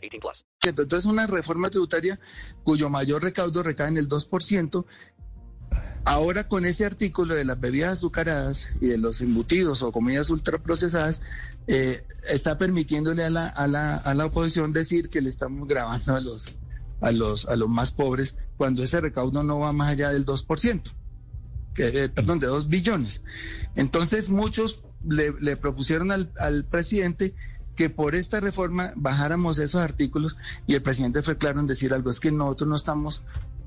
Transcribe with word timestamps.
18 0.00 0.20
plus. 0.20 0.46
Entonces, 0.62 1.06
una 1.06 1.26
reforma 1.26 1.70
tributaria 1.70 2.18
cuyo 2.62 2.90
mayor 2.90 3.22
recaudo 3.22 3.62
recae 3.62 3.88
en 3.88 3.98
el 3.98 4.08
2%. 4.08 4.84
Ahora, 6.04 6.48
con 6.48 6.64
ese 6.64 6.84
artículo 6.84 7.34
de 7.34 7.44
las 7.44 7.60
bebidas 7.60 7.92
azucaradas 7.92 8.70
y 8.80 8.88
de 8.88 8.98
los 8.98 9.20
embutidos 9.20 9.82
o 9.82 9.92
comidas 9.92 10.30
ultraprocesadas, 10.30 11.22
eh, 11.66 12.04
está 12.28 12.58
permitiéndole 12.58 13.24
a 13.24 13.30
la, 13.30 13.46
a, 13.46 13.66
la, 13.68 13.96
a 13.96 14.14
la 14.14 14.26
oposición 14.26 14.72
decir 14.72 15.10
que 15.10 15.20
le 15.20 15.28
estamos 15.28 15.68
grabando 15.68 16.16
a 16.16 16.20
los 16.20 16.48
a 17.00 17.12
los, 17.12 17.46
a 17.46 17.56
los 17.56 17.68
más 17.68 17.92
pobres 17.92 18.36
cuando 18.56 18.82
ese 18.82 19.00
recaudo 19.00 19.42
no 19.42 19.58
va 19.58 19.72
más 19.72 19.90
allá 19.90 20.10
del 20.10 20.26
2%, 20.26 20.82
que, 21.74 21.86
eh, 21.88 22.08
perdón, 22.08 22.40
de 22.40 22.46
2 22.46 22.68
billones. 22.68 23.22
Entonces 23.74 24.28
muchos 24.28 24.82
le, 25.06 25.32
le 25.40 25.56
propusieron 25.56 26.12
al, 26.12 26.32
al, 26.38 26.64
presidente 26.64 27.34
que 27.80 27.88
por 27.88 28.14
esta 28.14 28.40
reforma 28.40 28.92
bajáramos 28.94 29.58
esos 29.58 29.80
artículos 29.80 30.36
y 30.66 30.74
el 30.74 30.82
presidente 30.82 31.22
fue 31.22 31.38
claro 31.38 31.60
en 31.60 31.66
decir 31.66 31.94
algo, 31.94 32.10
es 32.10 32.20
que 32.20 32.30
nosotros 32.30 32.68
no 32.68 32.76
estamos 32.76 33.22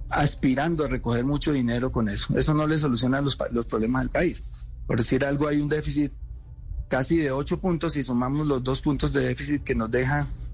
aspirando 0.08 0.86
a 0.86 0.88
recoger 0.88 1.25
mucho 1.25 1.52
dinero 1.52 1.92
con 1.92 2.08
eso. 2.08 2.38
Eso 2.38 2.53
no 2.53 2.67
le 2.67 2.78
soluciona 2.78 3.22
los, 3.22 3.36
los 3.50 3.66
problemas 3.66 4.03
del 4.03 4.11
país. 4.11 4.45
Por 4.86 4.97
decir 4.97 5.25
algo, 5.25 5.47
hay 5.47 5.61
un 5.61 5.67
déficit 5.67 6.14
casi 6.89 7.17
de 7.17 7.31
8 7.31 7.59
puntos 7.59 7.97
y 7.97 8.03
sumamos 8.03 8.45
los 8.45 8.64
dos 8.64 8.81
puntos 8.81 9.14
de 9.14 9.22
déficit 9.22 9.64
que 9.64 9.73
nos 9.73 9.89
deja 9.89 10.27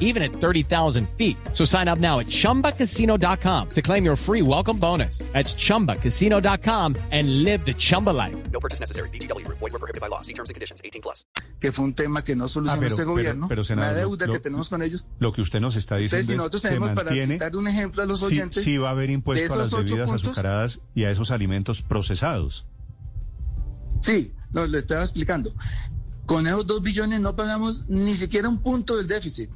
even 0.00 0.22
at 0.24 0.32
30,000 0.32 1.08
feet. 1.16 1.36
So 1.52 1.64
sign 1.64 1.86
up 1.86 2.00
now 2.00 2.18
at 2.18 2.26
ChumbaCasino.com 2.26 3.68
to 3.70 3.82
claim 3.82 4.04
your 4.04 4.16
free 4.16 4.42
welcome 4.42 4.78
bonus. 4.78 5.18
That's 5.32 5.54
ChumbaCasino.com 5.54 6.96
and 7.12 7.44
live 7.44 7.64
the 7.64 7.74
Chumba 7.74 8.10
life. 8.10 8.34
No 8.50 8.58
purchase 8.58 8.80
necessary. 8.80 9.10
BGW. 9.10 9.46
Void 9.48 9.60
were 9.60 9.78
prohibited 9.78 10.00
by 10.00 10.08
law. 10.08 10.22
See 10.22 10.32
terms 10.34 10.50
and 10.50 10.54
conditions. 10.54 10.80
18 10.82 11.02
plus. 11.02 11.24
Que 11.60 11.70
fue 11.70 11.84
un 11.84 11.94
tema 11.94 12.22
que 12.24 12.34
no 12.34 12.48
solucionó 12.48 12.72
Ah, 12.72 12.80
pero- 12.80 12.88
este 12.88 13.02
pero- 13.02 13.10
gobierno. 13.12 13.46
pero, 13.48 13.62
senador, 13.64 13.92
la 13.92 13.98
deuda 13.98 14.26
lo- 14.26 14.32
que 14.32 14.40
tenemos 14.40 14.68
con 14.68 14.82
ellos. 14.82 15.04
Lo 15.18 15.32
que 15.32 15.42
usted 15.42 15.60
nos 15.60 15.76
está 15.76 15.96
diciendo 15.96 16.16
Entonces, 16.16 16.26
si 16.26 16.32
es, 16.32 16.36
nosotros 16.38 16.62
se 16.62 16.68
tenemos, 16.68 16.88
para 16.90 17.04
mantiene, 17.10 17.34
citar 17.34 17.56
un 17.56 17.68
ejemplo 17.68 18.02
a 18.02 18.06
los 18.06 18.18
sí, 18.20 18.26
oyentes, 18.26 18.64
sí 18.64 18.76
va 18.78 18.88
a 18.88 18.90
haber 18.92 19.10
impuesto 19.10 19.54
a 19.54 19.56
las 19.58 19.70
bebidas 19.70 20.08
puntos- 20.10 20.22
azucaradas 20.26 20.80
y 20.94 21.04
a 21.04 21.10
esos 21.10 21.30
alimentos 21.30 21.82
procesados. 21.82 22.66
Sí, 24.00 24.32
no, 24.52 24.66
le 24.66 24.78
estaba 24.78 25.02
explicando. 25.02 25.54
Con 26.26 26.46
esos 26.46 26.66
dos 26.66 26.82
billones 26.82 27.20
no 27.20 27.34
pagamos 27.36 27.84
ni 27.88 28.14
siquiera 28.14 28.48
un 28.48 28.58
punto 28.58 28.96
del 28.96 29.06
déficit. 29.06 29.50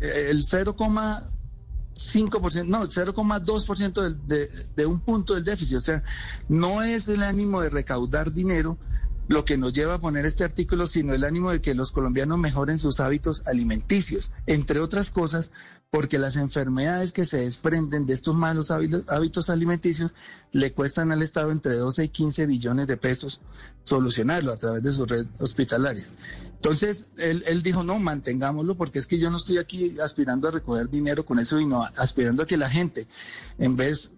El 0.00 0.42
0,5%, 0.42 2.64
no, 2.66 2.82
el 2.84 2.90
0,2% 2.90 4.02
del- 4.02 4.26
de, 4.26 4.48
de 4.74 4.86
un 4.86 5.00
punto 5.00 5.34
del 5.34 5.44
déficit. 5.44 5.76
O 5.78 5.80
sea, 5.80 6.02
no 6.48 6.82
es 6.82 7.08
el 7.08 7.22
ánimo 7.22 7.60
de 7.60 7.70
recaudar 7.70 8.32
dinero 8.32 8.78
lo 9.28 9.44
que 9.44 9.56
nos 9.56 9.72
lleva 9.72 9.94
a 9.94 10.00
poner 10.00 10.24
este 10.24 10.44
artículo, 10.44 10.86
sino 10.86 11.14
el 11.14 11.24
ánimo 11.24 11.50
de 11.50 11.60
que 11.60 11.74
los 11.74 11.92
colombianos 11.92 12.38
mejoren 12.38 12.78
sus 12.78 13.00
hábitos 13.00 13.42
alimenticios, 13.46 14.30
entre 14.46 14.80
otras 14.80 15.10
cosas, 15.10 15.50
porque 15.90 16.18
las 16.18 16.36
enfermedades 16.36 17.12
que 17.12 17.24
se 17.24 17.38
desprenden 17.38 18.06
de 18.06 18.12
estos 18.12 18.34
malos 18.34 18.70
hábitos, 18.70 19.50
alimenticios 19.50 20.12
le 20.52 20.72
cuestan 20.72 21.12
al 21.12 21.22
Estado 21.22 21.50
entre 21.50 21.74
12 21.74 22.04
y 22.04 22.08
15 22.08 22.46
billones 22.46 22.86
de 22.86 22.96
pesos 22.96 23.40
solucionarlo 23.84 24.52
a 24.52 24.56
través 24.56 24.82
de 24.82 24.92
su 24.92 25.06
red 25.06 25.26
hospitalaria. 25.38 26.04
Entonces, 26.54 27.06
él, 27.18 27.44
él 27.46 27.62
dijo, 27.62 27.84
no, 27.84 27.98
mantengámoslo, 27.98 28.76
porque 28.76 28.98
es 28.98 29.06
que 29.06 29.18
yo 29.18 29.30
no 29.30 29.36
estoy 29.36 29.58
aquí 29.58 29.96
aspirando 30.02 30.48
a 30.48 30.50
recoger 30.50 30.90
dinero 30.90 31.24
con 31.24 31.38
eso, 31.38 31.58
sino 31.58 31.84
aspirando 31.96 32.42
a 32.42 32.46
que 32.46 32.56
la 32.56 32.68
gente, 32.68 33.06
en 33.58 33.76
vez 33.76 34.12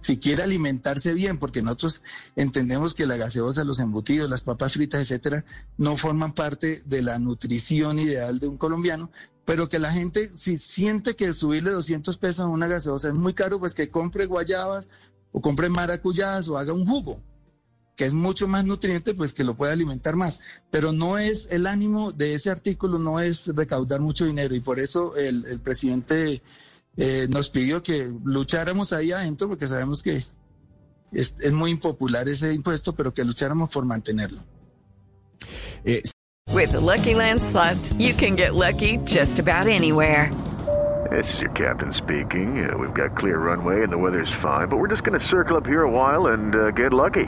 si 0.00 0.18
quiere 0.18 0.42
alimentarse 0.42 1.14
bien, 1.14 1.38
porque 1.38 1.62
nosotros 1.62 2.02
entendemos 2.36 2.94
que 2.94 3.06
la 3.06 3.16
gaseosa, 3.16 3.64
los 3.64 3.80
embutidos, 3.80 4.30
las 4.30 4.42
papas 4.42 4.72
fritas, 4.74 5.00
etcétera, 5.02 5.44
no 5.76 5.96
forman 5.96 6.32
parte 6.32 6.82
de 6.86 7.02
la 7.02 7.18
nutrición 7.18 7.98
ideal 7.98 8.38
de 8.40 8.48
un 8.48 8.56
colombiano, 8.56 9.10
pero 9.44 9.68
que 9.68 9.78
la 9.78 9.92
gente, 9.92 10.26
si 10.32 10.58
siente 10.58 11.16
que 11.16 11.32
subirle 11.34 11.70
200 11.70 12.16
pesos 12.18 12.40
a 12.40 12.46
una 12.46 12.68
gaseosa 12.68 13.08
es 13.08 13.14
muy 13.14 13.34
caro, 13.34 13.58
pues 13.58 13.74
que 13.74 13.90
compre 13.90 14.26
guayabas 14.26 14.86
o 15.32 15.40
compre 15.40 15.68
maracuyás 15.68 16.48
o 16.48 16.58
haga 16.58 16.72
un 16.72 16.86
jugo 16.86 17.20
que 17.96 18.06
es 18.06 18.14
mucho 18.14 18.48
más 18.48 18.64
nutriente, 18.64 19.12
pues 19.12 19.34
que 19.34 19.44
lo 19.44 19.58
puede 19.58 19.74
alimentar 19.74 20.16
más. 20.16 20.40
Pero 20.70 20.90
no 20.90 21.18
es 21.18 21.48
el 21.50 21.66
ánimo 21.66 22.12
de 22.12 22.32
ese 22.32 22.48
artículo, 22.48 22.98
no 22.98 23.20
es 23.20 23.48
recaudar 23.48 24.00
mucho 24.00 24.24
dinero 24.24 24.54
y 24.54 24.60
por 24.60 24.80
eso 24.80 25.16
el 25.16 25.60
presidente 25.60 26.40
eh, 26.96 27.26
nos 27.30 27.48
pidió 27.48 27.82
que 27.82 28.12
lucháramos 28.24 28.92
ahí 28.92 29.12
adentro, 29.12 29.48
porque 29.48 29.66
sabemos 29.66 30.02
que 30.02 30.24
es, 31.12 31.36
es 31.40 31.52
muy 31.52 31.70
impopular 31.70 32.28
ese 32.28 32.52
impuesto, 32.52 32.94
pero 32.94 33.12
que 33.12 33.24
lucháramos 33.24 33.70
por 33.70 33.84
mantenerlo. 33.84 34.42
With 36.52 36.72
the 36.72 36.80
Lucky 36.80 37.14
Land 37.14 37.42
slots, 37.42 37.94
you 37.94 38.12
can 38.12 38.36
get 38.36 38.54
lucky 38.54 38.98
just 39.04 39.38
about 39.38 39.66
anywhere. 39.66 40.30
This 41.10 41.32
is 41.34 41.40
your 41.40 41.50
captain 41.50 41.92
speaking. 41.92 42.70
Uh, 42.70 42.76
we've 42.76 42.94
got 42.94 43.16
clear 43.16 43.38
runway 43.38 43.82
and 43.82 43.92
the 43.92 43.98
weather's 43.98 44.30
fine, 44.40 44.68
but 44.68 44.76
we're 44.76 44.88
just 44.88 45.02
going 45.02 45.18
to 45.18 45.26
circle 45.26 45.56
up 45.56 45.66
here 45.66 45.82
a 45.82 45.90
while 45.90 46.28
and 46.28 46.54
uh, 46.54 46.70
get 46.70 46.92
lucky. 46.92 47.26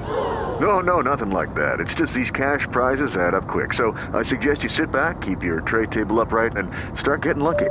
No, 0.60 0.80
no, 0.80 1.00
nothing 1.00 1.30
like 1.30 1.52
that. 1.54 1.80
It's 1.80 1.94
just 1.94 2.14
these 2.14 2.30
cash 2.30 2.68
prizes 2.70 3.16
add 3.16 3.34
up 3.34 3.48
quick. 3.48 3.72
So 3.72 3.96
I 4.12 4.22
suggest 4.22 4.62
you 4.62 4.68
sit 4.68 4.92
back, 4.92 5.20
keep 5.20 5.42
your 5.42 5.62
tray 5.62 5.86
table 5.86 6.20
upright, 6.20 6.56
and 6.56 6.70
start 7.00 7.22
getting 7.22 7.42
lucky. 7.42 7.70